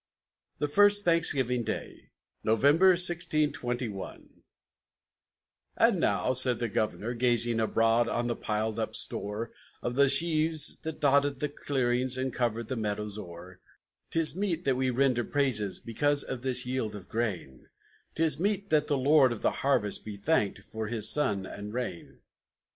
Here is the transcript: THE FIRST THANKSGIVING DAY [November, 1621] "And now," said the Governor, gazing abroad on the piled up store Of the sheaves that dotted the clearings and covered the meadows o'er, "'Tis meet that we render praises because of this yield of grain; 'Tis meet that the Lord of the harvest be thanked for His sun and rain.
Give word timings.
THE 0.57 0.67
FIRST 0.67 1.05
THANKSGIVING 1.05 1.61
DAY 1.63 2.09
[November, 2.43 2.87
1621] 2.95 4.41
"And 5.77 5.99
now," 5.99 6.33
said 6.33 6.57
the 6.57 6.69
Governor, 6.69 7.13
gazing 7.13 7.59
abroad 7.59 8.07
on 8.07 8.25
the 8.25 8.35
piled 8.35 8.79
up 8.79 8.95
store 8.95 9.51
Of 9.83 9.93
the 9.93 10.09
sheaves 10.09 10.77
that 10.77 10.99
dotted 10.99 11.39
the 11.39 11.49
clearings 11.49 12.17
and 12.17 12.33
covered 12.33 12.67
the 12.67 12.75
meadows 12.75 13.19
o'er, 13.19 13.59
"'Tis 14.09 14.35
meet 14.35 14.63
that 14.65 14.75
we 14.75 14.89
render 14.89 15.23
praises 15.23 15.79
because 15.79 16.23
of 16.23 16.41
this 16.41 16.65
yield 16.65 16.95
of 16.95 17.07
grain; 17.07 17.69
'Tis 18.15 18.39
meet 18.39 18.71
that 18.71 18.87
the 18.87 18.97
Lord 18.97 19.31
of 19.31 19.43
the 19.43 19.51
harvest 19.61 20.03
be 20.03 20.15
thanked 20.17 20.63
for 20.63 20.87
His 20.87 21.11
sun 21.11 21.45
and 21.45 21.75
rain. 21.75 22.21